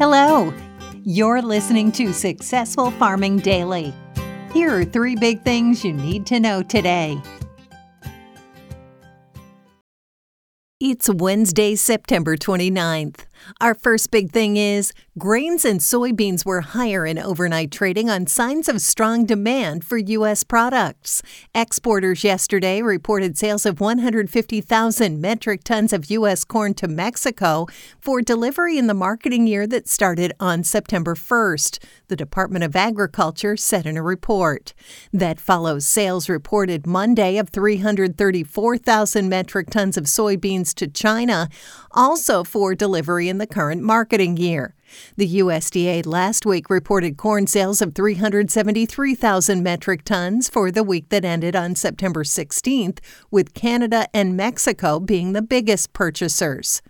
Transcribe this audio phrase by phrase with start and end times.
[0.00, 0.50] Hello.
[1.04, 3.92] You're listening to Successful Farming Daily.
[4.50, 7.20] Here are three big things you need to know today.
[10.80, 13.26] It's Wednesday, September 29th.
[13.60, 18.68] Our first big thing is grains and soybeans were higher in overnight trading on signs
[18.68, 20.44] of strong demand for U.S.
[20.44, 21.22] products.
[21.54, 26.44] Exporters yesterday reported sales of 150,000 metric tons of U.S.
[26.44, 27.66] corn to Mexico
[28.00, 31.78] for delivery in the marketing year that started on September 1st,
[32.08, 34.74] the Department of Agriculture said in a report.
[35.12, 41.48] That follows sales reported Monday of 334,000 metric tons of soybeans to China,
[41.92, 44.74] also for delivery in the current marketing year.
[45.16, 51.24] The USDA last week reported corn sales of 373,000 metric tons for the week that
[51.24, 52.98] ended on September 16th,
[53.30, 56.82] with Canada and Mexico being the biggest purchasers.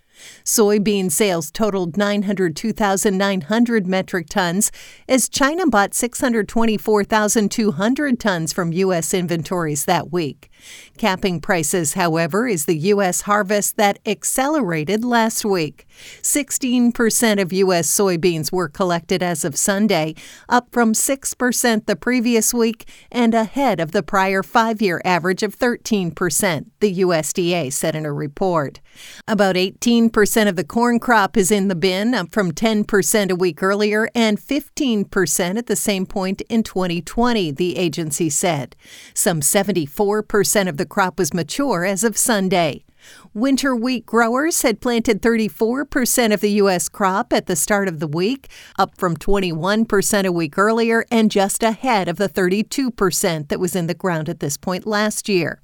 [0.45, 4.71] Soybean sales totaled 902,900 metric tons
[5.09, 9.15] as China bought 624,200 tons from U.S.
[9.15, 10.50] inventories that week.
[10.99, 13.23] Capping prices, however, is the U.S.
[13.23, 15.87] harvest that accelerated last week.
[16.23, 17.89] 16% of U.S.
[17.89, 20.15] soybeans were collected as of Sunday,
[20.49, 25.59] up from 6% the previous week and ahead of the prior five year average of
[25.59, 28.81] 13%, the USDA said in a report.
[29.27, 33.63] About 18% of the corn crop is in the bin, up from 10% a week
[33.63, 38.77] earlier and 15% at the same point in 2020, the agency said.
[39.15, 42.85] Some 74% percent of the crop was mature as of Sunday.
[43.33, 46.89] Winter wheat growers had planted 34% of the U.S.
[46.89, 51.63] crop at the start of the week, up from 21% a week earlier and just
[51.63, 55.63] ahead of the 32% that was in the ground at this point last year.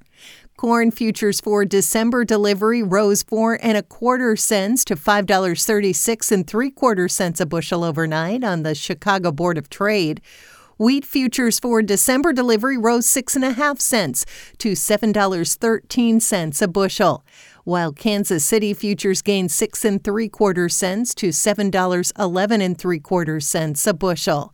[0.55, 5.91] Corn futures for December delivery rose four and a quarter cents to five dollars thirty
[5.91, 10.21] six and three quarter cents a bushel overnight on the Chicago Board of Trade.
[10.79, 14.27] Wheat futures for December delivery rose 6.5 cents
[14.59, 17.25] to $7.13 a bushel,
[17.63, 23.39] while Kansas City futures gained 6 and 3 quarter cents to $7.11 and 3 quarter
[23.39, 24.53] cents a bushel.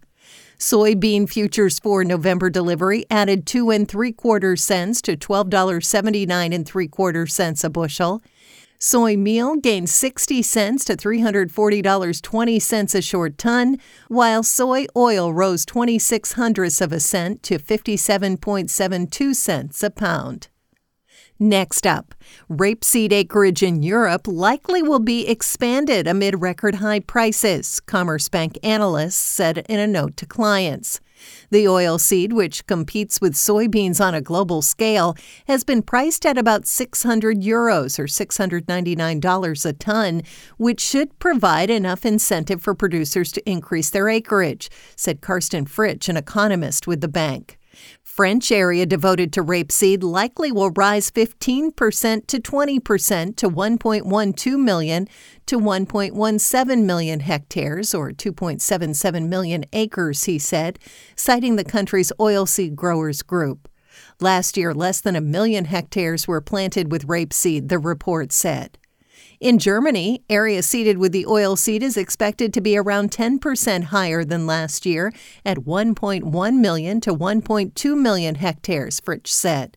[0.58, 6.88] Soybean futures for November delivery added 2 and 3 quarter cents to $12.79 and 3
[6.88, 8.22] quarter cents a bushel.
[8.86, 13.78] Soy meal gained 60 cents to $340.20 a short ton,
[14.10, 20.50] while soy oil rose 26 hundredths of a cent to 57.72 cents a pound.
[21.40, 22.14] Next up,
[22.52, 29.60] rapeseed acreage in Europe likely will be expanded amid record high prices, Commerzbank analysts said
[29.70, 31.00] in a note to clients.
[31.50, 35.16] The oilseed, which competes with soybeans on a global scale,
[35.47, 40.22] has been priced at about 600 euros or $699 a ton,
[40.57, 46.17] which should provide enough incentive for producers to increase their acreage, said Carsten Fritsch, an
[46.17, 47.59] economist with the bank.
[48.03, 55.07] French area devoted to rapeseed likely will rise 15% to 20% to 1.12 million
[55.45, 60.79] to 1.17 million hectares or 2.77 million acres, he said,
[61.16, 63.67] citing the country's oilseed growers group.
[64.19, 68.78] Last year, less than a million hectares were planted with rapeseed, the report said.
[69.44, 74.24] In Germany, area seeded with the oil seed is expected to be around 10% higher
[74.24, 75.12] than last year
[75.44, 79.76] at 1.1 million to 1.2 million hectares, Fritsch said.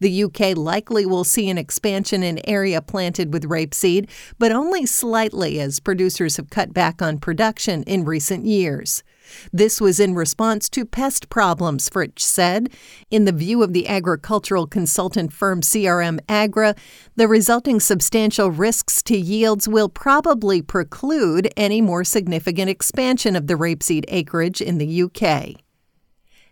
[0.00, 4.08] The UK likely will see an expansion in area planted with rapeseed,
[4.38, 9.02] but only slightly as producers have cut back on production in recent years.
[9.52, 12.70] This was in response to pest problems, Fritsch said.
[13.10, 16.74] In the view of the agricultural consultant firm CRM Agra,
[17.16, 23.54] the resulting substantial risks to yields will probably preclude any more significant expansion of the
[23.54, 25.62] rapeseed acreage in the UK.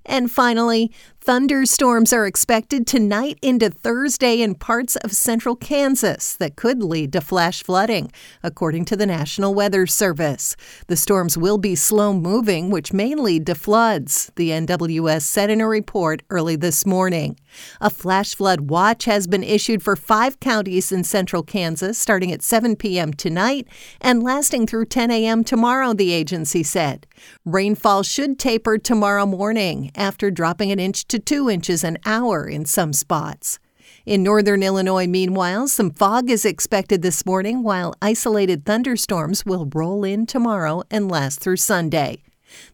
[0.07, 0.91] And finally,
[1.23, 7.21] Thunderstorms are expected tonight into Thursday in parts of central Kansas that could lead to
[7.21, 8.11] flash flooding,
[8.43, 10.57] according to the National Weather Service.
[10.87, 15.61] The storms will be slow moving, which may lead to floods, the NWS said in
[15.61, 17.37] a report early this morning.
[17.83, 22.43] A flash flood watch has been issued for five counties in central Kansas starting at
[22.43, 23.13] 7 p.m.
[23.13, 23.67] tonight
[24.01, 25.45] and lasting through 10 a.m.
[25.45, 27.07] tomorrow, the agency said.
[27.45, 32.65] Rainfall should taper tomorrow morning after dropping an inch to 2 inches an hour in
[32.65, 33.59] some spots.
[34.07, 40.05] In northern Illinois, meanwhile, some fog is expected this morning, while isolated thunderstorms will roll
[40.05, 42.23] in tomorrow and last through Sunday.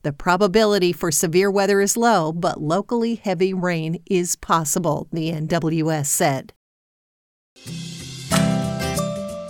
[0.03, 6.07] The probability for severe weather is low, but locally heavy rain is possible, the NWS
[6.07, 6.53] said.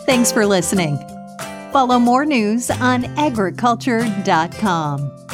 [0.06, 0.96] Thanks for listening.
[1.72, 5.25] Follow more news on agriculture.com.